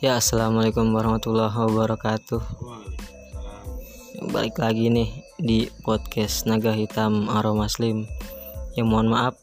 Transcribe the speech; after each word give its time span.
Ya, 0.00 0.16
assalamualaikum 0.16 0.96
warahmatullahi 0.96 1.52
wabarakatuh. 1.52 2.40
Balik 4.32 4.56
lagi 4.56 4.88
nih 4.88 5.12
di 5.36 5.68
podcast 5.84 6.48
Naga 6.48 6.72
Hitam 6.72 7.28
Aroma 7.28 7.68
Muslim. 7.68 8.08
Ya 8.72 8.88
mohon 8.88 9.12
maaf, 9.12 9.36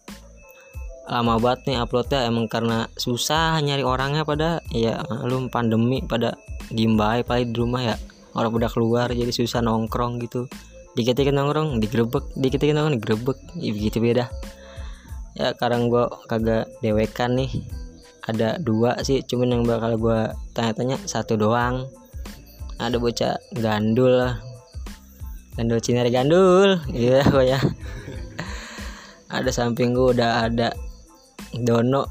lama 1.05 1.37
banget 1.37 1.69
nih 1.69 1.77
uploadnya 1.77 2.25
emang 2.25 2.49
karena 2.49 2.89
susah 2.97 3.61
nyari 3.61 3.85
orangnya 3.85 4.25
pada 4.25 4.65
ya 4.73 4.97
malum 5.13 5.53
pandemi 5.53 6.01
pada 6.01 6.33
diem 6.73 6.97
bae 6.97 7.21
paling 7.21 7.53
di 7.53 7.57
rumah 7.61 7.93
ya. 7.93 7.95
Orang 8.33 8.57
udah 8.57 8.73
keluar 8.73 9.13
jadi 9.13 9.29
susah 9.29 9.61
nongkrong 9.61 10.17
gitu. 10.25 10.49
Dikit 10.97 11.21
dikit 11.21 11.37
nongkrong 11.37 11.77
digerebek 11.77 12.33
dikit 12.33 12.57
dikit 12.57 12.73
nongkrong 12.73 12.97
digerebek 12.97 13.37
ya 13.61 13.71
begitu 13.77 13.97
beda. 14.01 14.25
Ya 15.37 15.53
sekarang 15.53 15.93
gua 15.93 16.09
kagak 16.25 16.65
dewekan 16.81 17.37
nih 17.37 17.61
ada 18.27 18.59
dua 18.59 18.99
sih 19.07 19.23
cuman 19.23 19.55
yang 19.55 19.63
bakal 19.63 19.95
gua 19.95 20.35
tanya-tanya 20.51 20.99
satu 21.07 21.39
doang. 21.39 21.87
Ada 22.77 22.99
bocah 22.99 23.39
gandul 23.55 24.19
lah. 24.19 24.35
Gandul 25.55 25.79
cinari 25.79 26.11
gandul. 26.11 26.77
Iya 26.91 27.23
pokoknya 27.25 27.59
ada 29.31 29.49
samping 29.49 29.95
gua 29.95 30.11
udah 30.11 30.31
ada 30.51 30.75
Dono. 31.55 32.05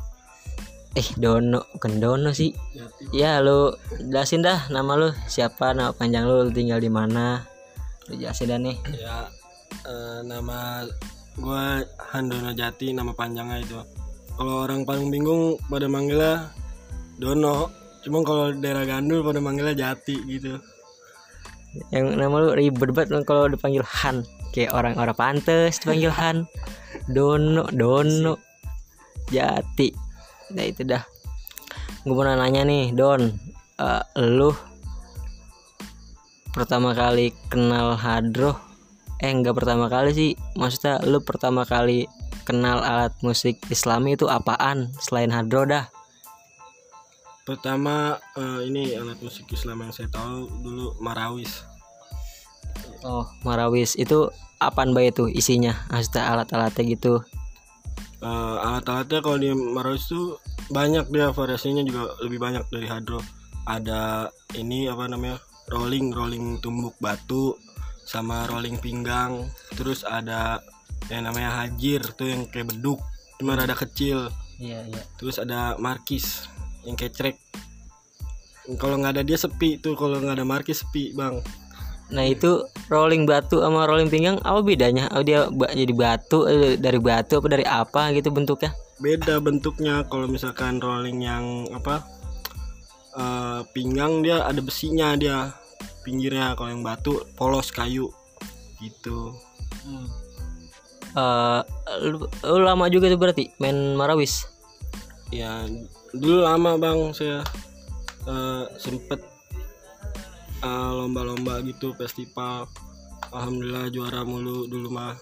Eh 0.97 1.05
Dono 1.21 1.69
bukan 1.77 2.01
Dono 2.01 2.33
sih. 2.33 2.57
Ya 3.13 3.39
lu 3.45 3.77
jelasin 4.01 4.41
dah 4.41 4.73
nama 4.73 4.97
lu. 4.97 5.13
Siapa 5.29 5.77
nama 5.77 5.93
panjang 5.93 6.25
lu, 6.25 6.49
lu 6.49 6.51
tinggal 6.51 6.81
di 6.81 6.89
mana? 6.89 7.45
Lu 8.09 8.17
jelasin 8.17 8.49
dah 8.49 8.59
nih. 8.59 8.77
Ya 8.97 9.29
eh, 9.85 10.19
nama 10.25 10.81
gua 11.37 11.85
Handono 12.11 12.57
Jati 12.57 12.97
nama 12.97 13.13
panjangnya 13.13 13.61
itu 13.61 13.77
kalau 14.37 14.69
orang 14.69 14.85
paling 14.85 15.09
bingung 15.09 15.57
pada 15.73 15.89
manggilnya 15.89 16.53
Dono. 17.17 17.73
Cuma 18.05 18.23
kalau 18.23 18.53
daerah 18.55 18.87
Gandul 18.87 19.25
pada 19.25 19.41
manggilnya 19.41 19.75
Jati 19.75 20.17
gitu. 20.29 20.61
Yang 21.91 22.07
nama 22.17 22.37
lu 22.39 22.51
ribet 22.55 22.93
banget 22.93 23.11
lu 23.11 23.25
kalau 23.25 23.49
dipanggil 23.49 23.83
Han. 23.83 24.23
Kayak 24.53 24.77
orang-orang 24.77 25.17
pantes 25.17 25.81
dipanggil 25.81 26.13
Han. 26.21 26.45
Dono 27.09 27.67
Dono. 27.73 28.37
Jati. 29.33 29.91
Nah 30.55 30.65
itu 30.69 30.87
dah. 30.87 31.03
Gue 32.07 32.15
mau 32.15 32.23
nanya 32.23 32.63
nih 32.63 32.95
Don. 32.95 33.33
Eh, 33.77 34.05
lu 34.23 34.55
pertama 36.55 36.95
kali 36.95 37.35
kenal 37.51 37.99
hadroh? 37.99 38.55
Eh 39.19 39.33
enggak 39.33 39.57
pertama 39.57 39.89
kali 39.89 40.13
sih. 40.13 40.31
Maksudnya 40.55 41.03
lu 41.09 41.25
pertama 41.25 41.67
kali 41.67 42.07
kenal 42.47 42.79
alat 42.81 43.13
musik 43.27 43.59
islami 43.69 44.15
itu 44.15 44.31
apaan? 44.31 44.95
Selain 45.03 45.35
hadroh 45.35 45.67
dah. 45.67 45.91
Pertama 47.43 48.19
eh, 48.39 48.71
ini 48.71 48.95
alat 48.95 49.19
musik 49.23 49.47
Islam 49.51 49.87
yang 49.87 49.93
saya 49.95 50.11
tahu 50.11 50.51
dulu 50.63 50.95
Marawis. 51.03 51.63
Oh 53.07 53.27
marawis. 53.47 53.95
Itu 53.99 54.31
apaan 54.59 54.95
bay 54.95 55.11
itu 55.11 55.31
isinya? 55.31 55.75
Maksudnya 55.91 56.27
alat-alatnya 56.27 56.83
gitu. 56.87 57.23
Eh, 58.23 58.57
alat-alatnya 58.63 59.21
kalau 59.23 59.39
di 59.39 59.55
Marawis 59.55 60.11
tuh 60.11 60.39
banyak 60.75 61.07
dia 61.15 61.31
variasinya 61.31 61.87
juga 61.87 62.19
lebih 62.27 62.43
banyak 62.43 62.67
dari 62.67 62.91
hadro 62.91 63.23
ada 63.67 64.31
ini 64.55 64.87
apa 64.87 65.11
namanya? 65.11 65.43
Rolling 65.67 66.15
rolling 66.15 66.63
tumbuk 66.63 66.95
batu 67.03 67.59
sama 68.07 68.47
rolling 68.47 68.79
pinggang. 68.79 69.51
Terus 69.75 70.07
ada 70.07 70.63
yang 71.07 71.23
namanya 71.27 71.63
hajir 71.63 72.03
tuh 72.19 72.27
yang 72.27 72.47
kayak 72.51 72.73
beduk 72.75 72.99
cuma 73.39 73.55
rada 73.55 73.77
kecil. 73.77 74.33
Iya 74.57 74.89
iya. 74.89 75.03
Terus 75.21 75.37
ada 75.37 75.77
markis 75.77 76.49
yang 76.87 76.97
kecrek 76.97 77.37
kalau 78.75 78.99
nggak 78.99 79.15
ada 79.15 79.23
dia 79.23 79.39
sepi 79.39 79.79
tuh 79.79 79.95
kalau 79.95 80.19
nggak 80.19 80.43
ada 80.43 80.47
markis 80.47 80.83
sepi 80.83 81.15
bang. 81.15 81.39
Nah 82.11 82.27
itu 82.27 82.67
rolling 82.91 83.23
batu 83.27 83.63
sama 83.63 83.87
rolling 83.87 84.11
pinggang 84.11 84.43
apa 84.43 84.63
bedanya? 84.67 85.07
Oh 85.15 85.23
dia 85.23 85.47
jadi 85.51 85.95
batu 85.95 86.51
eh, 86.51 86.75
dari 86.75 86.99
batu 86.99 87.39
apa 87.39 87.47
dari 87.47 87.63
apa 87.63 88.11
gitu 88.15 88.35
bentuknya? 88.35 88.75
beda 88.97 89.39
bentuknya. 89.45 90.03
Kalau 90.09 90.27
misalkan 90.27 90.83
rolling 90.83 91.23
yang 91.23 91.71
apa 91.71 92.03
eh, 93.15 93.61
pinggang 93.71 94.27
dia 94.27 94.43
ada 94.43 94.59
besinya 94.59 95.15
dia 95.15 95.55
pinggirnya. 96.03 96.59
Kalau 96.59 96.71
yang 96.75 96.83
batu 96.83 97.23
polos 97.39 97.71
kayu. 97.71 98.11
Gitu 98.83 99.33
Eh 101.17 101.61
lu, 102.05 102.29
lu 102.29 102.61
lama 102.61 102.87
juga 102.87 103.09
tuh 103.09 103.17
berarti 103.17 103.49
main 103.57 103.97
marawis. 103.97 104.45
ya 105.27 105.67
dulu 106.15 106.39
lama 106.39 106.79
bang 106.79 107.11
saya 107.11 107.43
eh, 108.25 108.65
sempet 108.79 109.19
eh, 110.61 110.91
lomba-lomba 110.93 111.59
gitu 111.65 111.97
festival 111.97 112.69
alhamdulillah 113.33 113.91
juara 113.91 114.23
mulu 114.23 114.69
dulu 114.69 114.89
mah 114.89 115.17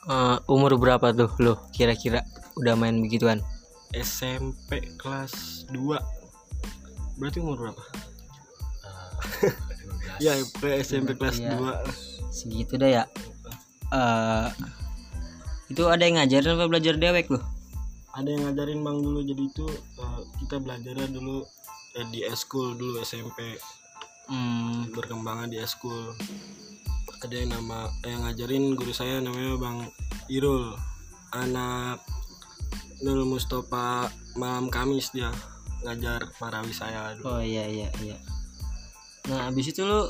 Eh, 0.00 0.36
umur 0.48 0.80
berapa 0.80 1.12
tuh 1.12 1.28
lu 1.36 1.52
kira-kira 1.70 2.24
udah 2.56 2.72
main 2.72 2.96
begituan? 2.96 3.44
SMP 3.92 4.80
kelas 4.96 5.66
2 5.68 5.76
berarti 7.20 7.38
umur 7.42 7.68
berapa 7.68 7.82
ya 10.24 10.32
SMP 10.80 11.12
kelas 11.14 11.36
Iya. 11.38 11.58
2 11.58 12.32
Segitu 12.32 12.78
dah 12.78 12.88
ya. 12.88 13.04
Eh 13.90 14.48
itu 15.70 15.86
ada 15.86 16.02
yang 16.02 16.18
ngajarin 16.18 16.58
apa 16.58 16.66
belajar 16.66 16.94
dewek 16.98 17.30
lu? 17.30 17.38
ada 18.10 18.26
yang 18.26 18.42
ngajarin 18.50 18.82
bang 18.82 18.98
dulu 19.06 19.22
jadi 19.22 19.42
itu 19.46 19.66
eh, 20.02 20.20
kita 20.42 20.58
belajarnya 20.58 21.08
dulu 21.14 21.46
eh, 21.94 22.06
di 22.10 22.26
eskul 22.26 22.74
dulu 22.74 22.98
SMP 23.02 23.58
Hmm, 24.30 24.86
berkembangan 24.94 25.50
di 25.50 25.58
eskul 25.58 26.14
ada 27.18 27.34
yang 27.34 27.50
nama 27.50 27.90
yang 28.06 28.22
ngajarin 28.22 28.78
guru 28.78 28.94
saya 28.94 29.18
namanya 29.18 29.58
bang 29.58 29.78
Irul. 30.30 30.78
Anak 31.34 31.98
Nul 33.02 33.26
Mustafa 33.26 34.06
malam 34.38 34.70
Kamis 34.70 35.10
dia 35.10 35.34
ngajar 35.82 36.30
Marawi 36.38 36.70
saya 36.70 37.18
dulu. 37.18 37.26
Oh 37.26 37.42
iya 37.42 37.66
iya 37.66 37.88
iya. 38.02 38.16
Nah 39.26 39.50
abis 39.50 39.74
itu 39.74 39.82
lu 39.82 40.06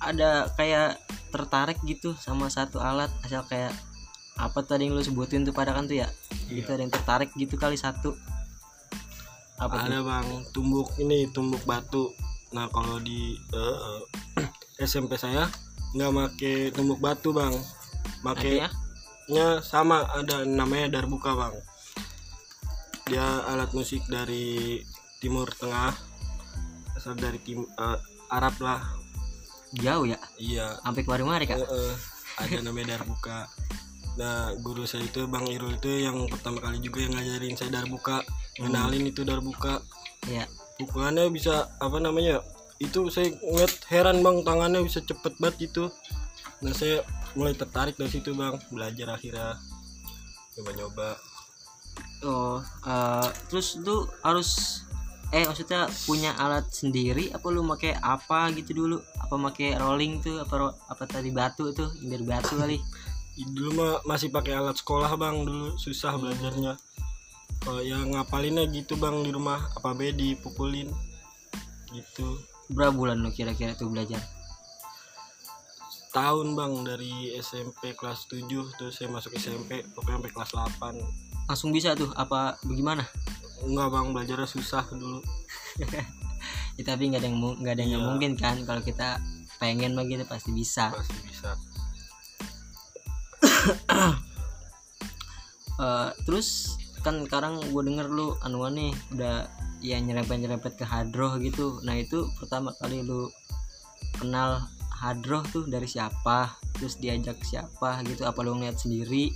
ada 0.00 0.50
kayak 0.54 1.00
tertarik 1.34 1.78
gitu 1.82 2.14
sama 2.18 2.46
satu 2.52 2.78
alat 2.78 3.10
asal 3.26 3.42
kayak 3.48 3.74
apa 4.34 4.66
tadi 4.66 4.90
yang 4.90 4.98
lu 4.98 5.02
sebutin 5.02 5.46
tuh 5.46 5.54
pada 5.54 5.70
kan 5.74 5.86
tuh 5.86 6.02
ya? 6.02 6.08
Gitu 6.50 6.66
ada 6.66 6.82
yang 6.82 6.90
tertarik 6.92 7.30
gitu 7.38 7.54
kali 7.54 7.78
satu. 7.78 8.14
Apa 9.54 9.86
tuh? 9.86 9.86
ada 9.86 9.98
bang 10.02 10.28
tumbuk 10.50 10.90
ini 10.98 11.30
tumbuk 11.30 11.62
batu 11.62 12.10
nah 12.54 12.70
kalau 12.70 13.02
di 13.02 13.34
eh, 13.50 14.00
SMP 14.86 15.18
saya 15.18 15.50
nggak 15.94 16.10
make 16.14 16.52
tumbuk 16.70 17.02
batu 17.02 17.34
bang 17.34 17.54
makainya 18.22 18.70
sama 19.62 20.06
ada 20.14 20.46
namanya 20.46 20.98
darbuka 20.98 21.34
bang 21.34 21.54
dia 23.10 23.26
alat 23.50 23.74
musik 23.74 24.06
dari 24.06 24.80
timur 25.18 25.50
tengah 25.58 25.94
asal 26.94 27.18
dari 27.18 27.42
tim 27.42 27.66
eh, 27.66 27.98
Arab 28.30 28.54
lah 28.62 28.82
Jauh 29.74 30.06
ya? 30.06 30.18
iya. 30.38 30.66
Sampai 30.82 31.02
kemari-mari 31.02 31.44
kak? 31.50 31.58
Eh, 31.58 31.66
eh, 31.66 31.94
ada 32.38 32.58
namanya 32.62 32.98
darbuka. 32.98 33.50
Nah 34.14 34.54
guru 34.62 34.86
saya 34.86 35.02
itu 35.06 35.26
bang 35.26 35.46
Irul 35.50 35.74
itu 35.74 35.90
yang 35.90 36.30
pertama 36.30 36.62
kali 36.62 36.78
juga 36.78 37.02
yang 37.02 37.18
ngajarin 37.18 37.58
saya 37.58 37.70
darbuka. 37.74 38.22
Kenalin 38.54 39.10
itu 39.10 39.26
darbuka. 39.26 39.82
Iya. 40.24 40.48
pukulannya 40.74 41.30
bisa 41.30 41.70
apa 41.78 42.02
namanya 42.02 42.42
itu 42.82 43.06
saya 43.06 43.30
ngeliat 43.30 43.70
heran 43.86 44.26
bang 44.26 44.42
tangannya 44.42 44.82
bisa 44.82 44.98
cepet 45.06 45.38
banget 45.38 45.70
gitu. 45.70 45.86
Nah 46.62 46.74
saya 46.74 47.06
mulai 47.38 47.54
tertarik 47.54 47.94
dari 47.94 48.10
situ 48.10 48.34
bang. 48.34 48.58
Belajar 48.70 49.14
akhirnya. 49.14 49.58
Nyoba-nyoba. 50.54 51.18
Oh, 52.24 52.58
eh, 52.62 53.28
terus 53.50 53.78
lu 53.82 54.06
harus 54.22 54.82
eh 55.32 55.44
maksudnya 55.48 55.88
punya 56.04 56.36
alat 56.36 56.68
sendiri 56.68 57.32
apa 57.32 57.46
lu 57.48 57.64
pakai 57.64 57.96
apa 58.02 58.52
gitu 58.52 58.84
dulu? 58.84 58.98
Apa 59.22 59.34
pakai 59.50 59.80
rolling 59.80 60.20
tuh? 60.20 60.42
Apa 60.42 60.54
ro- 60.58 60.78
apa 60.90 61.04
tadi 61.08 61.32
batu 61.32 61.72
tuh? 61.72 61.88
Dari 62.02 62.24
batu 62.24 62.58
kali? 62.58 62.78
dulu 63.34 63.70
mah 63.74 63.92
masih 64.06 64.30
pakai 64.30 64.54
alat 64.54 64.78
sekolah 64.78 65.10
bang. 65.18 65.42
Dulu 65.42 65.74
susah 65.80 66.14
belajarnya. 66.20 66.78
Kalau 67.64 67.82
yang 67.82 68.12
ngapalinnya 68.14 68.68
gitu 68.70 68.94
bang 69.00 69.24
di 69.24 69.30
rumah. 69.32 69.58
Apa 69.74 69.96
be 69.96 70.12
dipukulin? 70.14 70.92
Gitu. 71.90 72.38
Berapa 72.70 72.94
bulan 72.94 73.22
lu 73.22 73.30
kira-kira 73.34 73.74
tuh 73.74 73.90
belajar? 73.90 74.22
tahun 76.14 76.54
bang 76.54 76.74
dari 76.86 77.34
SMP 77.42 77.98
kelas 77.98 78.30
7 78.30 78.46
terus 78.78 79.02
saya 79.02 79.10
masuk 79.10 79.34
SMP 79.34 79.82
pokoknya 79.98 80.22
sampai 80.22 80.30
kelas 80.30 80.50
8 80.54 81.34
Langsung 81.44 81.76
bisa 81.76 81.92
tuh. 81.92 82.08
Apa 82.16 82.56
bagaimana? 82.64 83.04
Enggak 83.64 83.88
bang. 83.90 84.06
Belajarnya 84.12 84.48
susah 84.48 84.84
dulu. 84.92 85.20
Ya, 86.74 86.82
tapi 86.90 87.06
nggak 87.06 87.22
ada 87.22 87.28
yang 87.30 87.38
nggak 87.38 87.74
ada 87.78 87.84
yang 87.86 88.02
Iya. 88.02 88.08
mungkin 88.10 88.32
kan. 88.34 88.58
Kalau 88.66 88.82
kita 88.82 89.22
pengen 89.62 89.94
begitu 89.94 90.26
pasti 90.26 90.50
bisa. 90.50 90.90
pasti 90.90 91.18
bisa. 91.24 91.50
Eh, 95.74 96.10
terus 96.22 96.78
kan 97.02 97.26
sekarang 97.26 97.58
gue 97.58 97.82
denger 97.82 98.06
lu 98.06 98.38
anuan 98.46 98.78
nih 98.78 98.94
udah 99.10 99.50
ya 99.82 99.98
nyerempet 99.98 100.38
nyerempet 100.38 100.78
ke 100.78 100.86
hadroh 100.86 101.34
gitu. 101.42 101.82
Nah 101.82 101.98
itu 101.98 102.30
pertama 102.38 102.70
kali 102.78 103.02
lu 103.02 103.26
kenal 104.22 104.62
hadroh 104.86 105.42
tuh 105.50 105.66
dari 105.66 105.90
siapa? 105.90 106.54
Terus 106.78 106.94
diajak 107.02 107.42
siapa 107.42 108.06
gitu? 108.06 108.22
Apa 108.22 108.46
lu 108.46 108.54
ngeliat 108.54 108.78
sendiri? 108.78 109.34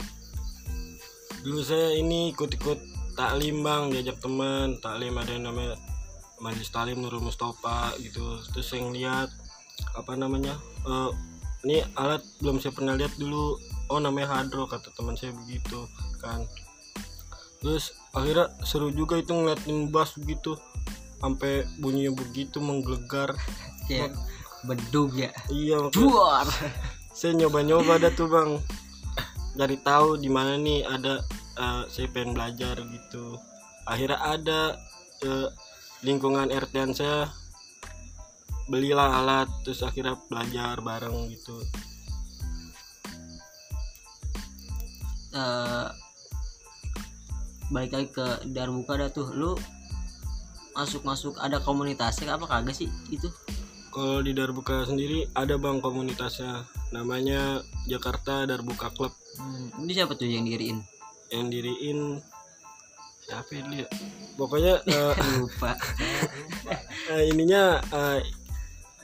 Dulu 1.43 1.59
saya 1.67 1.99
ini 1.99 2.31
ikut-ikut 2.31 2.98
taklim 3.19 3.67
bang 3.67 3.91
diajak 3.91 4.23
teman 4.23 4.79
taklim 4.79 5.19
ada 5.19 5.31
yang 5.35 5.51
namanya 5.51 5.75
Majelis 6.39 6.71
Taklim 6.71 7.03
Nurul 7.03 7.23
Mustafa 7.23 7.95
gitu. 7.99 8.39
Terus 8.55 8.67
saya 8.71 8.87
ngeliat 8.87 9.31
apa 9.95 10.13
namanya 10.15 10.55
eh, 10.87 11.11
ini 11.67 11.83
alat 11.99 12.23
belum 12.39 12.63
saya 12.63 12.73
pernah 12.75 12.95
lihat 12.95 13.15
dulu. 13.19 13.59
Oh 13.91 13.99
namanya 13.99 14.39
hadro 14.39 14.69
kata 14.71 14.95
teman 14.95 15.19
saya 15.19 15.35
begitu 15.35 15.87
kan. 16.23 16.47
Terus 17.59 17.91
akhirnya 18.15 18.55
seru 18.63 18.95
juga 18.95 19.19
itu 19.19 19.35
ngeliatin 19.35 19.91
bass 19.91 20.15
begitu 20.15 20.55
sampai 21.19 21.67
bunyinya 21.83 22.15
begitu 22.15 22.63
menggelegar. 22.63 23.35
Kayak 23.91 24.15
bedug 24.63 25.17
ya. 25.19 25.35
Iya 25.51 25.91
Duar. 25.91 26.47
saya 27.19 27.35
nyoba-nyoba 27.35 27.99
dah 27.99 28.13
tuh 28.15 28.31
bang. 28.31 28.51
Dari 29.59 29.75
tahu 29.83 30.23
di 30.23 30.31
mana 30.31 30.55
nih 30.55 30.87
ada 30.87 31.19
eh, 31.59 31.83
saya 31.91 32.07
pengen 32.15 32.39
belajar 32.39 32.79
gitu. 32.79 33.37
Akhirnya 33.85 34.19
ada 34.23 34.63
eh, 35.27 35.49
lingkungan 36.07 36.49
RT 36.49 36.95
saya 36.95 37.27
belilah 38.69 39.25
alat 39.25 39.49
terus 39.65 39.83
akhirnya 39.83 40.15
belajar 40.31 40.79
bareng 40.79 41.35
gitu. 41.35 41.57
Eh, 45.35 45.87
balik 47.69 47.93
lagi 47.93 48.09
ke 48.15 48.27
Darbuka 48.49 48.95
dah 48.97 49.11
tuh. 49.11 49.29
Lu 49.35 49.53
masuk 50.79 51.03
masuk 51.03 51.35
ada 51.43 51.59
komunitasnya 51.59 52.39
apa 52.39 52.47
kagak 52.47 52.79
sih 52.79 52.87
itu? 53.11 53.27
Kalau 53.91 54.23
di 54.23 54.31
Darbuka 54.31 54.87
sendiri 54.87 55.27
ada 55.35 55.59
bang 55.59 55.83
komunitasnya. 55.83 56.63
Namanya 56.95 57.61
Jakarta 57.85 58.47
Darbuka 58.47 58.89
Club. 58.95 59.13
Hmm, 59.37 59.85
ini 59.85 59.93
siapa 59.93 60.17
tuh 60.17 60.25
yang 60.25 60.49
diriin 60.49 60.81
yang 61.33 61.53
diriin 61.53 62.21
siapa 63.29 63.51
ya 63.53 63.63
dia? 63.69 63.87
Pokoknya 64.41 64.81
eh, 64.89 65.15
lupa. 65.37 65.77
eh, 67.13 67.23
ininya 67.29 67.77
eh, 67.93 68.21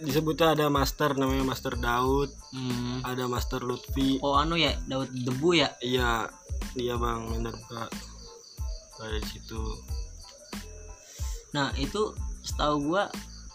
disebutnya 0.01 0.59
ada 0.59 0.67
master 0.73 1.15
namanya 1.15 1.45
master 1.47 1.79
Daud 1.79 2.33
hmm. 2.57 3.05
ada 3.05 3.25
master 3.29 3.61
Lutfi. 3.63 4.19
Oh 4.25 4.35
anu 4.41 4.57
ya 4.57 4.75
Daud 4.89 5.13
debu 5.13 5.61
ya? 5.61 5.69
Iya 5.85 6.29
dia 6.75 6.97
bang 6.97 7.29
ada 9.05 9.17
di 9.21 9.29
situ. 9.29 9.61
Nah 11.53 11.71
itu 11.77 12.17
setahu 12.43 12.93
gua 12.93 13.13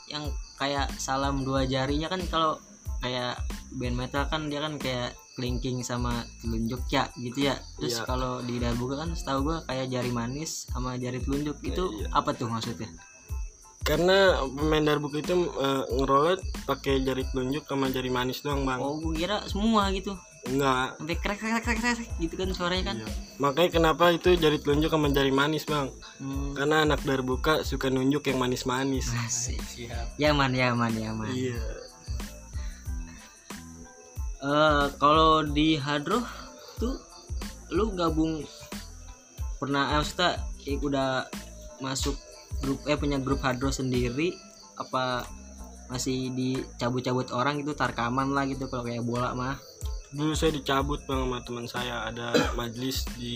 yang 0.09 0.29
kayak 0.61 0.91
salam 0.99 1.41
dua 1.43 1.65
jarinya 1.65 2.11
kan 2.11 2.21
kalau 2.27 2.59
kayak 2.99 3.39
band 3.79 3.95
metal 3.95 4.23
kan 4.27 4.51
dia 4.51 4.59
kan 4.59 4.75
kayak 4.75 5.15
kelingking 5.39 5.79
sama 5.81 6.11
telunjuk 6.37 6.83
ya 6.89 7.07
gitu 7.15 7.47
ya 7.47 7.55
terus 7.75 7.95
Iya. 7.95 8.03
kalau 8.03 8.43
di 8.43 8.59
Darbuka 8.59 8.99
kan 8.99 9.15
setahu 9.15 9.39
gua 9.45 9.57
kayak 9.63 9.87
jari 9.87 10.11
manis 10.11 10.67
sama 10.67 10.93
jari 10.95 11.17
telunjuk 11.17 11.55
itu 11.63 11.83
Iya. 11.95 12.11
apa 12.11 12.35
tuh 12.35 12.45
maksudnya 12.45 12.91
karena 13.81 14.17
pemain 14.45 14.83
Darbuka 14.83 15.17
itu 15.17 15.33
eh, 15.49 15.83
ngerolet 15.93 16.37
pakai 16.65 17.01
jari 17.01 17.23
telunjuk 17.25 17.63
sama 17.63 17.87
jari 17.87 18.09
manis 18.09 18.43
doang 18.43 18.61
bang 18.61 18.77
oh 18.77 18.99
gua 18.99 19.13
kira 19.15 19.37
semua 19.47 19.87
gitu 19.89 20.11
enggak 20.41 20.95
sampai 20.95 21.17
krek 21.17 21.37
krek 21.37 21.61
krek 21.61 21.77
krek 21.79 22.09
gitu 22.17 22.35
kan 22.35 22.49
suaranya 22.51 22.83
kan 22.85 22.97
Iya. 22.97 23.07
makanya 23.37 23.69
kenapa 23.71 24.03
itu 24.09 24.35
jari 24.35 24.57
telunjuk 24.57 24.87
sama 24.87 25.07
jari 25.09 25.31
manis 25.31 25.63
bang 25.63 25.87
Hmm. 26.19 26.51
karena 26.53 26.83
anak 26.83 26.99
Darbuka 27.01 27.63
suka 27.63 27.87
nunjuk 27.87 28.23
yang 28.25 28.37
manis-manis 28.37 29.07
Asik. 29.17 29.59
Yaman, 30.15 30.51
yaman, 30.51 30.91
yaman. 30.93 31.27
iya 31.31 31.55
Eh, 34.39 34.85
kalau 34.95 35.43
di 35.43 35.75
Hadroh 35.75 36.23
tuh 36.79 36.95
lu 37.75 37.91
gabung 37.91 38.39
pernah 39.59 39.91
eh, 39.91 39.99
maksudnya 39.99 40.39
eh, 40.63 40.79
udah 40.79 41.27
masuk 41.83 42.15
grup 42.63 42.79
eh 42.87 42.95
punya 42.95 43.19
grup 43.19 43.43
Hadroh 43.43 43.75
sendiri 43.75 44.31
apa 44.79 45.27
masih 45.91 46.31
dicabut-cabut 46.31 47.35
orang 47.35 47.59
gitu 47.59 47.75
tarkaman 47.75 48.31
lah 48.31 48.47
gitu 48.47 48.71
kalau 48.71 48.87
kayak 48.87 49.03
bola 49.03 49.35
mah 49.35 49.59
dulu 50.15 50.31
saya 50.31 50.55
dicabut 50.55 51.03
bang 51.03 51.19
sama 51.19 51.37
teman 51.43 51.67
saya 51.67 52.07
ada 52.07 52.31
majelis 52.55 53.03
di 53.19 53.35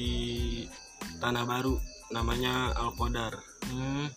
Tanah 1.20 1.44
Baru 1.44 1.84
namanya 2.16 2.72
Al 2.80 2.96
Qadar 2.96 3.44
hmm. 3.68 4.08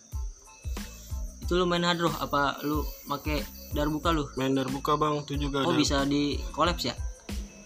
itu 1.43 1.51
lu 1.51 1.67
main 1.67 1.83
Hadroh 1.83 2.15
apa 2.15 2.63
lu 2.63 2.87
make 3.11 3.43
darbuka 3.75 4.13
lu? 4.15 4.27
Main 4.39 4.55
Darbuka 4.55 4.95
bang 4.95 5.23
itu 5.23 5.33
juga 5.35 5.63
oh 5.65 5.75
bisa 5.75 6.03
di 6.07 6.39
kolaps 6.55 6.87
ya? 6.87 6.95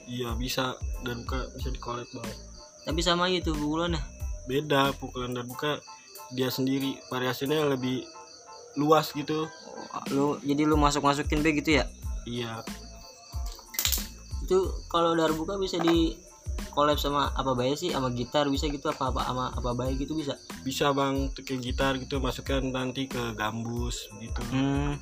Iya 0.07 0.33
bisa. 0.37 0.77
Darbuka 1.05 1.49
bisa 1.57 1.69
dikolek 1.69 2.09
bang. 2.13 2.29
Tapi 2.87 2.99
sama 3.05 3.29
gitu 3.29 3.53
pukulannya. 3.53 4.01
Beda 4.49 4.93
pukulan 4.97 5.33
Darbuka 5.33 5.81
dia 6.31 6.47
sendiri 6.47 6.97
variasinya 7.11 7.59
lebih 7.67 8.07
luas 8.79 9.11
gitu. 9.11 9.47
Oh, 9.91 10.03
lu 10.11 10.25
jadi 10.43 10.63
lu 10.63 10.79
masuk 10.79 11.03
masukin 11.03 11.43
be 11.43 11.51
gitu 11.59 11.81
ya? 11.81 11.85
Iya. 12.23 12.63
Itu 14.47 14.83
kalau 14.87 15.15
darbuka 15.15 15.59
bisa 15.59 15.79
di 15.79 16.15
collab 16.71 16.95
sama 16.95 17.35
apa 17.35 17.51
baik 17.51 17.75
sih? 17.75 17.91
Sama 17.91 18.11
gitar 18.15 18.47
bisa 18.47 18.71
gitu 18.71 18.87
apa 18.87 19.11
apa 19.11 19.21
sama 19.27 19.45
apa 19.51 19.71
baik 19.75 20.07
gitu 20.07 20.15
bisa? 20.15 20.39
Bisa 20.63 20.95
bang 20.95 21.31
kayak 21.35 21.59
gitar 21.59 21.93
gitu 21.99 22.23
masukkan 22.23 22.63
nanti 22.63 23.11
ke 23.11 23.35
gambus 23.35 24.07
gitu. 24.23 24.41
Hmm. 24.51 24.95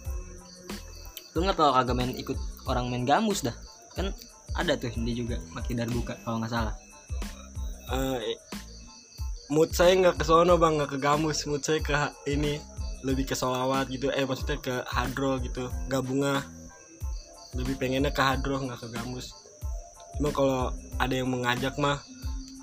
Lu 1.37 1.45
nggak 1.45 1.57
tau 1.57 1.71
kagak 1.73 1.95
main 1.95 2.13
ikut 2.17 2.37
orang 2.65 2.89
main 2.89 3.05
gambus 3.05 3.45
dah. 3.45 3.53
Kan 3.93 4.13
ada 4.57 4.73
tuh 4.75 4.89
dia 5.05 5.15
juga 5.15 5.37
pakai 5.53 5.77
darbuka 5.77 6.17
kalau 6.25 6.41
nggak 6.41 6.53
salah. 6.53 6.75
Eh, 7.89 8.37
mood 9.49 9.73
saya 9.73 9.93
nggak 9.97 10.21
ke 10.21 10.23
sono 10.25 10.57
bang. 10.57 10.77
Nggak 10.77 10.91
ke 10.93 10.99
gambus. 11.01 11.45
Mood 11.45 11.61
saya 11.61 11.81
ke 11.81 11.93
ini 12.29 12.57
lebih 13.05 13.29
ke 13.29 13.35
solawat 13.37 13.89
gitu. 13.93 14.09
Eh 14.13 14.25
maksudnya 14.25 14.57
ke 14.57 14.81
hadro 14.89 15.37
gitu. 15.41 15.69
Gabungan 15.89 16.41
lebih 17.57 17.81
pengennya 17.81 18.13
ke 18.13 18.21
hadro 18.21 18.61
nggak 18.61 18.81
ke 18.81 18.87
gambus. 18.89 19.33
Cuma 20.17 20.29
kalau 20.33 20.73
ada 20.97 21.13
yang 21.13 21.29
mengajak 21.29 21.77
mah 21.77 22.01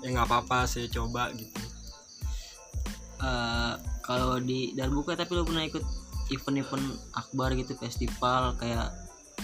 ya 0.03 0.13
nggak 0.13 0.27
apa-apa 0.27 0.67
saya 0.67 0.87
coba 0.91 1.31
gitu. 1.35 1.59
Eh, 3.17 3.73
kalau 4.05 4.39
di 4.39 4.71
darbuka 4.77 5.17
tapi 5.17 5.35
lu 5.35 5.43
pernah 5.43 5.65
ikut 5.65 5.83
event-event 6.33 6.85
akbar 7.15 7.53
gitu 7.55 7.73
festival 7.79 8.55
kayak 8.59 8.93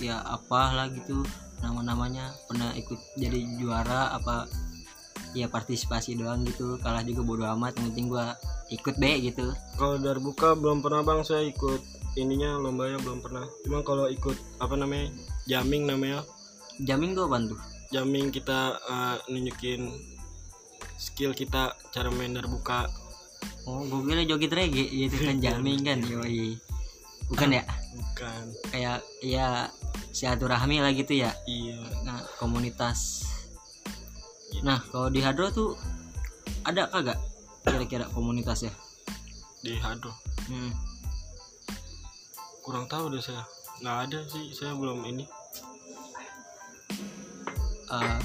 ya 0.01 0.19
apa 0.25 0.61
lah 0.73 0.87
gitu 0.91 1.23
nama-namanya. 1.61 2.33
Pernah 2.49 2.75
ikut 2.75 2.99
jadi 3.17 3.39
juara 3.59 4.13
apa 4.13 4.47
ya 5.33 5.49
partisipasi 5.49 6.13
doang 6.13 6.45
gitu 6.45 6.77
kalah 6.77 7.01
juga 7.01 7.25
bodo 7.25 7.43
amat 7.57 7.73
yang 7.81 7.89
penting 7.93 8.07
gua 8.11 8.35
ikut 8.69 8.95
be 8.97 9.11
gitu. 9.33 9.53
Kalau 9.79 9.97
darbuka 10.01 10.57
belum 10.57 10.83
pernah 10.83 11.01
bang. 11.05 11.21
Saya 11.25 11.47
ikut 11.47 11.81
ininya 12.19 12.57
lombanya 12.59 12.99
belum 13.01 13.21
pernah. 13.21 13.45
Cuma 13.65 13.81
kalau 13.81 14.09
ikut 14.09 14.35
apa 14.59 14.75
namanya 14.77 15.13
jamming 15.49 15.89
namanya. 15.89 16.25
Jamming 16.81 17.13
tuh 17.13 17.29
apaan 17.29 17.53
tuh? 17.53 17.59
Jamming 17.93 18.33
kita 18.33 18.81
eh, 18.81 19.17
nunjukin 19.29 20.13
skill 20.97 21.35
kita 21.35 21.75
cara 21.91 22.07
main 22.07 22.31
darbuka 22.31 22.87
oh 23.67 23.83
gue 23.83 24.01
kira 24.07 24.23
joget 24.23 24.53
reggae 24.55 24.87
gitu 24.87 25.15
kan 25.27 25.35
jamming 25.43 25.81
kan 25.83 25.99
yoi 26.03 26.55
bukan 27.33 27.57
ya? 27.57 27.63
Bukan. 27.97 28.43
Kayak 28.69 29.01
ya 29.25 29.73
silaturahmi 30.13 30.77
lah 30.85 30.93
gitu 30.93 31.17
ya? 31.17 31.33
Iya. 31.49 31.81
Nah 32.05 32.21
komunitas. 32.37 33.25
Nah 34.61 34.77
kalau 34.93 35.09
di 35.09 35.17
hadro 35.25 35.49
tuh 35.49 35.73
ada 36.61 36.85
kagak 36.93 37.17
kira-kira 37.65 38.05
komunitas 38.13 38.69
ya 38.69 38.73
di 39.65 39.81
hadro? 39.81 40.13
Hmm. 40.45 40.71
kurang 42.63 42.87
tahu 42.87 43.11
deh 43.11 43.19
saya. 43.19 43.43
Nggak 43.83 43.97
ada 44.07 44.19
sih 44.31 44.55
saya 44.55 44.71
belum 44.71 45.03
ini. 45.03 45.27
Eh, 47.91 48.21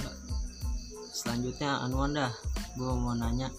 selanjutnya 1.10 1.82
anuan 1.82 2.14
dah 2.14 2.30
gue 2.78 2.92
mau 2.94 3.18
nanya. 3.18 3.50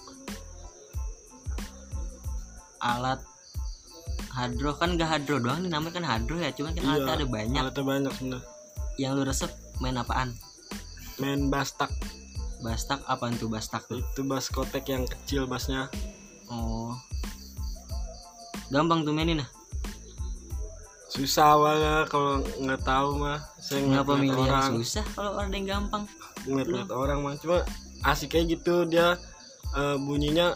Alat 2.80 3.20
hadro 4.30 4.72
kan 4.78 4.96
gak 4.96 5.10
hadro 5.10 5.42
doang 5.42 5.66
nih 5.66 5.72
namanya 5.74 5.94
kan 6.00 6.06
hadro 6.06 6.38
ya 6.38 6.54
cuman 6.54 6.72
kan 6.78 6.82
Iya, 6.86 6.92
alatnya 6.96 7.14
ada 7.18 7.28
banyak. 7.28 7.62
alatnya 7.62 7.84
banyak 7.86 8.14
sebenarnya 8.18 8.46
yang 9.00 9.16
lu 9.16 9.24
resep 9.24 9.52
main 9.80 9.96
apaan? 9.96 10.36
Main 11.24 11.48
bastak. 11.48 11.88
Bastak 12.60 13.00
apaan 13.08 13.40
tuh 13.40 13.48
bastak 13.48 13.88
tuh? 13.88 14.04
Itu 14.04 14.28
bas 14.28 14.52
kotek 14.52 14.92
yang 14.92 15.08
kecil 15.08 15.48
basnya. 15.48 15.88
Oh. 16.52 16.92
Gampang 18.68 19.08
tuh 19.08 19.16
mainin 19.16 19.40
nah 19.42 19.50
susah 21.10 21.58
awalnya 21.58 22.06
kalau 22.06 22.46
nggak 22.62 22.86
tahu 22.86 23.18
mah. 23.18 23.42
Saya 23.58 23.82
ngapa 23.82 24.14
yang 24.22 24.38
orang. 24.38 24.72
Susah 24.78 25.06
kalau 25.18 25.42
ada 25.42 25.50
yang 25.50 25.66
gampang. 25.66 26.06
Ngeliat 26.46 26.94
orang 26.94 27.26
mah. 27.26 27.34
Cuma 27.42 27.66
asik 28.06 28.38
kayak 28.38 28.60
gitu 28.60 28.86
dia 28.86 29.18
eh, 29.74 29.98
bunyinya 29.98 30.54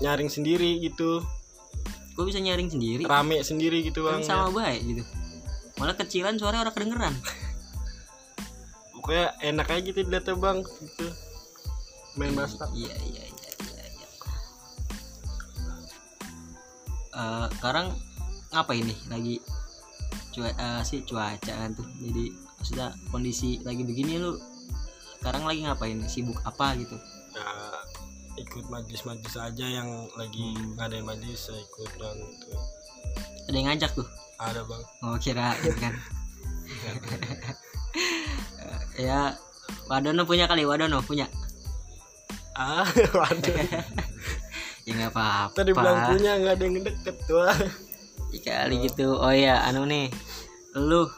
nyaring 0.00 0.30
sendiri 0.30 0.78
gitu 0.78 1.20
gue 2.16 2.24
bisa 2.24 2.40
nyaring 2.40 2.72
sendiri. 2.72 3.04
Rame 3.04 3.44
sendiri 3.44 3.84
gitu 3.84 4.08
bang 4.08 4.24
sama 4.24 4.48
baik 4.48 4.80
gitu. 4.88 5.02
Malah 5.76 5.94
kecilan 6.00 6.40
suara 6.40 6.64
orang 6.64 6.72
kedengeran. 6.72 7.14
Pokoknya 8.96 9.36
enak 9.44 9.68
aja 9.68 9.80
gitu 9.84 10.00
dilihatnya 10.00 10.34
bang 10.40 10.58
gitu. 10.64 11.06
Main 12.16 12.32
bastak 12.32 12.72
iya 12.72 12.96
iya 13.04 13.22
iya 13.28 13.50
iya 13.60 13.84
iya. 13.84 14.08
Eh, 17.12 17.46
sekarang 17.60 17.92
ngapa 18.48 18.72
ini 18.72 18.96
lagi 19.12 19.36
cua 20.32 20.48
eh, 20.56 20.82
sih 20.88 21.04
cuaca 21.04 21.52
kan 21.52 21.76
tuh. 21.76 21.84
Jadi 22.00 22.32
maksudnya 22.56 22.96
kondisi 23.12 23.60
lagi 23.60 23.84
begini 23.84 24.16
lu 24.16 24.40
sekarang 25.20 25.44
lagi 25.44 25.68
ngapain? 25.68 26.00
Sibuk 26.08 26.40
apa 26.48 26.72
gitu? 26.80 26.96
ya 26.96 27.15
ikut 28.36 28.68
majlis-majlis 28.68 29.34
aja 29.36 29.66
yang 29.66 29.88
lagi 30.14 30.52
Hmm. 30.54 30.76
ngadain 30.76 31.04
majlis 31.04 31.48
saya 31.48 31.60
ikut 31.60 31.90
dan 31.96 32.16
gitu. 32.20 32.56
ada 33.46 33.56
yang 33.56 33.66
ngajak 33.72 33.90
tuh? 33.96 34.08
Ada 34.36 34.60
bang. 34.68 34.82
Oh 35.06 35.16
kira 35.16 35.56
kan. 35.80 35.94
Eh, 38.96 39.04
ya 39.08 39.32
Wadono 39.88 40.28
punya 40.28 40.44
kali 40.44 40.68
Wadono 40.68 41.00
punya. 41.00 41.26
Ah 42.56 42.84
waduh 43.18 43.56
ya 44.86 44.92
nggak 44.92 45.12
apa-apa. 45.12 45.56
Tadi 45.56 45.70
bilang 45.72 45.98
punya 46.12 46.32
nggak 46.38 46.54
ada 46.56 46.64
yang 46.64 46.74
deket 46.84 47.16
tuh 47.26 47.42
Ya 48.34 48.40
kali 48.44 48.84
gitu. 48.84 49.16
Oh 49.16 49.32
ya 49.32 49.64
anu 49.64 49.88
nih. 49.88 50.12
Lu 50.76 51.08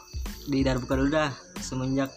di 0.47 0.63
Darbuka 0.63 0.95
dulu 0.95 1.11
dah 1.11 1.31
semenjak 1.59 2.09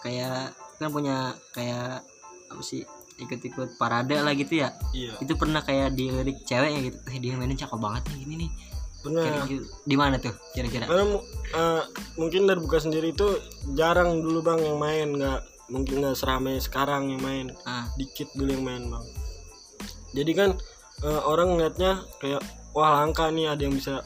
kayak 0.00 0.56
kan 0.80 0.88
punya 0.92 1.34
kayak 1.52 2.00
apa 2.46 2.62
sih 2.62 2.86
ikut-ikut 3.16 3.80
parade 3.80 4.16
lah 4.20 4.32
gitu 4.36 4.60
ya. 4.60 4.76
Iya. 4.92 5.16
Itu 5.20 5.34
pernah 5.40 5.64
kayak 5.64 5.96
dilirik 5.96 6.44
ceweknya 6.44 6.80
gitu. 6.92 6.98
Eh 7.08 7.18
dia 7.20 7.32
mainnya 7.36 7.56
cakep 7.64 7.78
banget 7.80 8.02
nih 8.12 8.18
gini 8.24 8.34
nih. 8.46 8.50
Benar 9.06 9.22
Kayak 9.22 9.42
gitu. 9.48 9.64
di 9.86 9.96
mana 9.96 10.14
tuh 10.20 10.34
kira-kira? 10.52 10.84
Karena 10.90 11.04
eh, 11.56 11.82
mungkin 12.20 12.40
dari 12.44 12.60
buka 12.60 12.78
sendiri 12.82 13.14
itu 13.16 13.28
jarang 13.72 14.20
dulu 14.20 14.44
bang 14.44 14.60
yang 14.60 14.76
main. 14.76 15.08
Nggak 15.16 15.40
mungkin 15.72 15.94
nggak 16.04 16.16
seramai 16.16 16.60
sekarang 16.60 17.14
yang 17.16 17.22
main. 17.24 17.46
Ah. 17.64 17.88
Dikit 17.96 18.28
dulu 18.36 18.52
yang 18.52 18.64
main 18.64 18.84
bang. 18.92 19.04
Jadi 20.12 20.32
kan 20.36 20.50
eh, 21.06 21.20
orang 21.24 21.56
ngeliatnya 21.56 22.04
kayak 22.20 22.44
wah 22.76 23.00
langka 23.00 23.32
nih 23.32 23.48
ada 23.48 23.62
yang 23.64 23.72
bisa 23.72 24.04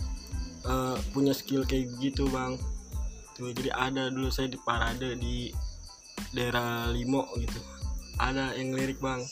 eh, 0.63 0.97
punya 1.11 1.35
skill 1.35 1.67
kayak 1.67 1.91
gitu 1.99 2.31
bang. 2.31 2.55
Tuh 3.35 3.51
jadi 3.51 3.75
ada 3.75 4.13
dulu 4.13 4.31
saya 4.31 4.47
di 4.47 4.59
parade 4.61 5.19
di 5.19 5.51
daerah 6.37 6.87
Limo 6.93 7.25
gitu 7.41 7.80
ada 8.21 8.53
yang 8.53 8.77
lirik 8.77 9.01
bang. 9.01 9.25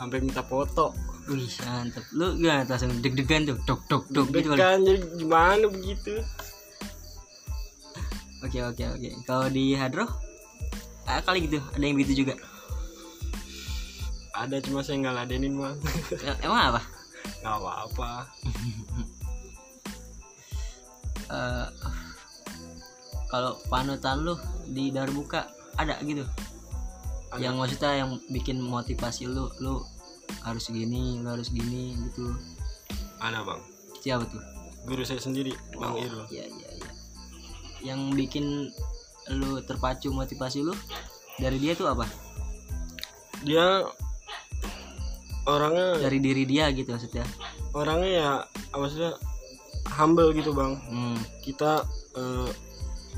Sampai 0.00 0.24
minta 0.24 0.40
foto. 0.40 0.96
Wih 1.28 1.52
mantep. 1.68 2.04
Lu 2.16 2.32
tuh 2.40 2.48
langsung 2.48 2.96
deg-degan 3.04 3.44
tuh 3.44 3.56
dok 3.68 3.84
dok 3.86 4.04
dok 4.08 4.26
gitu 4.32 4.56
kan 4.56 4.80
jadi 4.80 4.98
gimana 5.20 5.68
begitu? 5.68 6.24
Oke 8.40 8.64
oke 8.64 8.84
oke. 8.96 9.08
Kalau 9.28 9.46
di 9.52 9.76
Hadro? 9.76 10.08
Ah, 11.04 11.20
kali 11.20 11.44
gitu. 11.44 11.60
Ada 11.76 11.84
yang 11.84 11.96
begitu 12.00 12.24
juga? 12.24 12.34
Ada 14.32 14.56
cuma 14.64 14.80
saya 14.80 14.96
nggak 15.04 15.16
ladenin 15.20 15.54
bang. 15.60 15.76
Ya, 16.24 16.32
emang 16.40 16.74
apa? 16.74 16.80
Nggak 17.44 17.56
apa-apa. 17.60 18.12
Eh, 21.30 21.68
kalau 23.30 23.54
panutan 23.70 24.26
lu 24.26 24.34
di 24.66 24.90
Darbuka 24.90 25.46
ada 25.78 25.94
gitu 26.02 26.26
Ada. 27.30 27.46
yang 27.46 27.54
maksudnya 27.62 27.92
yang 27.94 28.10
bikin 28.26 28.58
motivasi 28.58 29.30
lu 29.30 29.46
lu 29.62 29.78
harus 30.42 30.66
gini 30.70 31.22
lu 31.22 31.28
harus 31.30 31.50
gini 31.54 31.94
gitu. 32.10 32.34
Ada 33.22 33.46
bang. 33.46 33.60
Siapa 34.02 34.24
tuh? 34.26 34.42
Guru 34.88 35.02
saya 35.06 35.22
sendiri 35.22 35.54
bang 35.76 35.94
Irul. 35.94 36.26
iya 36.32 36.44
iya 36.50 36.70
iya. 36.74 36.90
Yang 37.94 38.00
bikin 38.18 38.46
lu 39.30 39.62
terpacu 39.62 40.10
motivasi 40.10 40.66
lu 40.66 40.74
dari 41.38 41.62
dia 41.62 41.78
tuh 41.78 41.92
apa? 41.92 42.08
Dia 43.46 43.86
orangnya 45.46 46.02
dari 46.02 46.18
diri 46.18 46.44
dia 46.44 46.66
gitu 46.74 46.90
maksudnya? 46.90 47.24
Orangnya 47.70 48.10
ya 48.10 48.30
apa 48.74 48.80
maksudnya 48.82 49.14
humble 49.94 50.34
gitu 50.34 50.50
bang. 50.50 50.74
Hmm. 50.90 51.18
kita 51.46 51.86
eh, 52.18 52.50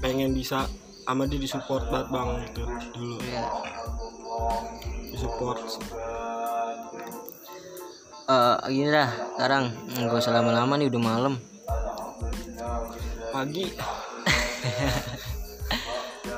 pengen 0.04 0.36
bisa 0.36 0.68
sama 1.02 1.26
dia 1.26 1.38
disupport 1.38 1.86
banget 1.90 2.08
bang 2.12 2.28
gitu 2.50 2.62
dulu. 2.94 3.16
Iya. 3.22 3.44
Disupport 5.12 5.60
Eh, 8.32 8.56
gini 8.70 8.88
dah 8.88 9.10
sekarang. 9.34 9.64
Nggak 9.98 10.22
usah 10.22 10.32
lama-lama 10.32 10.78
nih 10.78 10.88
udah 10.88 11.02
malam. 11.02 11.34
Pagi. 13.34 13.66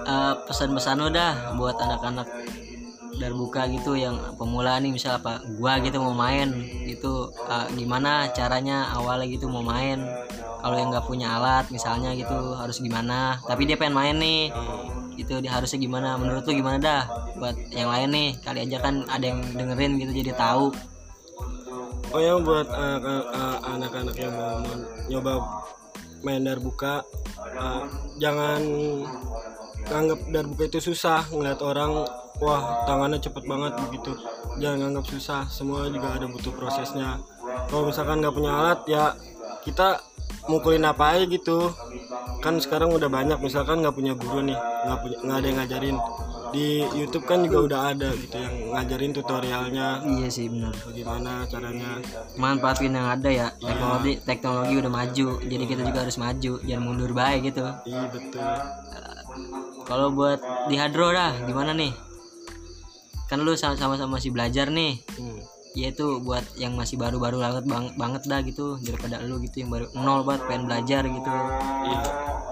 Eh, 0.04 0.34
pesan-pesan 0.44 1.00
lo 1.00 1.08
dah 1.08 1.56
buat 1.56 1.80
anak-anak 1.80 2.28
darbuka 3.16 3.64
gitu 3.72 3.96
yang 3.96 4.36
pemula 4.36 4.76
nih 4.76 4.92
misal 4.92 5.16
apa 5.16 5.40
gua 5.56 5.80
gitu 5.80 5.96
mau 5.96 6.12
main 6.12 6.52
gitu. 6.84 7.32
Eh, 7.48 7.66
gimana 7.72 8.28
caranya 8.36 8.92
awalnya 8.92 9.24
gitu 9.32 9.48
mau 9.48 9.64
main? 9.64 10.04
Kalau 10.60 10.76
yang 10.76 10.92
nggak 10.92 11.08
punya 11.08 11.40
alat 11.40 11.72
misalnya 11.72 12.12
gitu 12.12 12.52
harus 12.52 12.84
gimana? 12.84 13.40
Tapi 13.48 13.64
dia 13.64 13.80
pengen 13.80 13.96
main 13.96 14.16
nih 14.20 14.52
gitu 15.16 15.40
dia 15.40 15.52
harusnya 15.54 15.78
gimana? 15.80 16.18
Menurut 16.18 16.44
lu 16.46 16.52
gimana 16.58 16.78
dah? 16.78 17.02
Buat 17.38 17.56
yang 17.70 17.88
lain 17.90 18.08
nih 18.10 18.28
kali 18.42 18.58
aja 18.66 18.78
kan 18.82 19.06
ada 19.08 19.24
yang 19.24 19.40
dengerin 19.54 19.98
gitu 20.02 20.12
jadi 20.24 20.32
tahu. 20.34 20.74
Oh 22.14 22.20
ya 22.22 22.38
buat 22.38 22.68
eh, 22.70 23.00
eh, 23.02 23.56
anak-anak 23.64 24.14
yang 24.14 24.34
mau 24.38 24.62
nyoba 25.10 25.32
main 26.22 26.46
darbuka 26.46 27.02
eh, 27.42 27.82
jangan 28.22 28.60
nganggap 29.90 30.20
darbuka 30.30 30.62
itu 30.70 30.78
susah. 30.92 31.26
Ngeliat 31.32 31.58
orang 31.64 32.06
wah 32.42 32.86
tangannya 32.86 33.18
cepet 33.22 33.46
banget 33.46 33.72
begitu 33.78 34.12
jangan 34.58 34.90
nganggap 34.90 35.06
susah 35.06 35.42
semua 35.50 35.86
juga 35.90 36.14
ada 36.14 36.26
butuh 36.30 36.54
prosesnya. 36.54 37.18
Kalau 37.70 37.90
misalkan 37.90 38.22
nggak 38.22 38.34
punya 38.34 38.52
alat 38.54 38.80
ya 38.86 39.04
kita 39.64 40.02
mukulin 40.46 40.84
apa 40.84 41.16
aja 41.16 41.24
gitu 41.24 41.72
kan 42.40 42.60
sekarang 42.60 42.92
udah 42.92 43.08
banyak 43.08 43.38
misalkan 43.40 43.80
nggak 43.80 43.96
punya 43.96 44.12
guru 44.12 44.44
nih 44.44 44.56
nggak 44.56 44.98
punya 45.00 45.16
nggak 45.24 45.36
ada 45.36 45.46
yang 45.48 45.58
ngajarin. 45.64 45.96
Di 46.54 46.86
YouTube 46.94 47.26
kan 47.26 47.42
juga 47.42 47.58
udah 47.66 47.80
ada 47.90 48.14
gitu 48.14 48.38
yang 48.38 48.54
ngajarin 48.70 49.10
tutorialnya. 49.10 50.06
Iya 50.06 50.28
sih 50.30 50.46
benar. 50.46 50.70
Bagaimana 50.86 51.42
caranya? 51.50 51.98
Manfaatin 52.38 52.94
yang 52.94 53.10
ada 53.10 53.26
ya. 53.26 53.48
Teknologi 53.58 54.12
teknologi 54.22 54.74
udah 54.78 54.92
maju 54.92 55.26
jadi 55.42 55.64
kita 55.66 55.82
juga 55.82 55.98
harus 56.06 56.14
maju 56.14 56.52
jangan 56.62 56.84
mundur 56.86 57.10
baik 57.10 57.50
gitu. 57.50 57.66
Iya 57.90 58.06
betul. 58.06 58.46
Kalau 59.84 60.14
buat 60.14 60.38
di 60.70 60.78
hadro 60.78 61.10
dah 61.10 61.34
gimana 61.42 61.74
nih? 61.74 61.90
Kan 63.26 63.42
lu 63.42 63.58
sama- 63.58 63.74
sama-sama 63.74 64.16
masih 64.22 64.30
belajar 64.30 64.70
nih. 64.70 65.02
Hmm. 65.18 65.42
Ya 65.74 65.90
itu 65.90 66.22
buat 66.22 66.46
yang 66.54 66.78
masih 66.78 66.94
baru-baru 66.94 67.42
banget 67.42 67.64
bang, 67.66 67.86
banget 67.98 68.22
dah 68.30 68.40
gitu 68.46 68.78
daripada 68.78 69.18
lu 69.26 69.42
gitu 69.42 69.66
yang 69.66 69.74
baru 69.74 69.90
nol 69.98 70.22
banget 70.22 70.42
pengen 70.46 70.64
belajar 70.70 71.02
gitu. 71.02 71.32
Iya. 71.90 72.00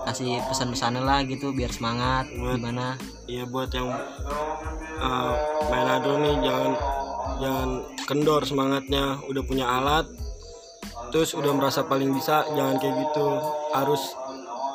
Kasih 0.02 0.42
pesan-pesan 0.50 0.98
lah 0.98 1.22
gitu 1.22 1.54
biar 1.54 1.70
semangat 1.70 2.26
Buat- 2.34 2.58
gimana? 2.58 2.98
iya 3.30 3.46
buat 3.46 3.70
yang 3.70 3.86
uh, 4.98 5.32
main 5.70 5.88
adro 5.88 6.18
nih 6.18 6.34
jangan 6.42 6.72
jangan 7.38 7.70
kendor 8.10 8.42
semangatnya. 8.42 9.22
Udah 9.30 9.42
punya 9.46 9.66
alat 9.70 10.06
terus 11.14 11.36
udah 11.38 11.52
merasa 11.54 11.86
paling 11.86 12.10
bisa 12.10 12.42
jangan 12.58 12.82
kayak 12.82 13.06
gitu. 13.06 13.26
Harus 13.70 14.02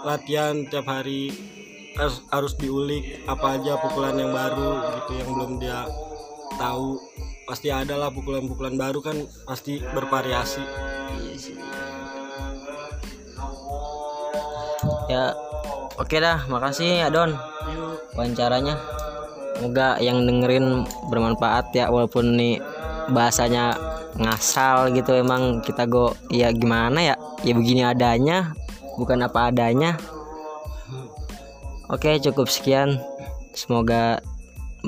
latihan 0.08 0.64
tiap 0.72 0.88
hari 0.88 1.36
harus, 1.98 2.22
harus 2.30 2.54
diulik 2.56 3.26
apa 3.26 3.58
aja 3.58 3.76
pukulan 3.82 4.16
yang 4.16 4.32
baru 4.32 5.02
gitu 5.02 5.12
yang 5.18 5.30
belum 5.34 5.52
dia 5.58 5.82
tahu 6.62 6.96
pasti 7.48 7.72
ada 7.72 7.96
lah 7.96 8.12
pukulan-pukulan 8.12 8.76
baru 8.76 9.00
kan 9.00 9.16
pasti 9.48 9.80
bervariasi. 9.80 10.62
Iya 11.18 11.56
ya 15.08 15.24
oke 15.96 16.16
dah. 16.20 16.44
Makasih 16.52 17.08
Adon 17.08 17.32
wawancaranya. 18.14 18.76
Semoga 19.58 19.98
yang 19.98 20.22
dengerin 20.28 20.86
bermanfaat 21.10 21.74
ya 21.74 21.90
walaupun 21.90 22.38
nih 22.38 22.62
bahasanya 23.10 23.74
ngasal 24.20 24.94
gitu 24.94 25.18
emang 25.18 25.66
kita 25.66 25.90
go 25.90 26.14
ya 26.30 26.54
gimana 26.54 27.02
ya? 27.02 27.16
Ya 27.42 27.54
begini 27.58 27.82
adanya 27.82 28.54
bukan 29.00 29.24
apa 29.24 29.50
adanya. 29.50 29.96
Oke 31.88 32.20
cukup 32.20 32.52
sekian. 32.52 33.00
Semoga 33.56 34.22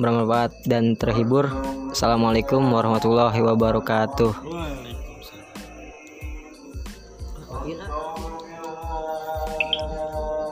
bermanfaat 0.00 0.64
dan 0.64 0.96
terhibur. 0.96 1.46
Assalamualaikum 1.92 2.64
warahmatullahi 2.64 3.38
wabarakatuh. 3.44 4.32
Waalaikumsalam. 4.32 5.48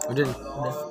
Udah 0.09 0.25
udah 0.33 0.88